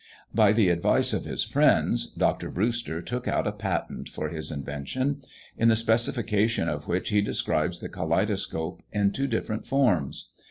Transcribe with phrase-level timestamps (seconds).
[0.33, 2.49] By the advice of his friends, Dr.
[2.49, 5.21] Brewster took out a patent for his invention;
[5.59, 10.31] in the specification of which he describes the kaleidoscope in two different forms.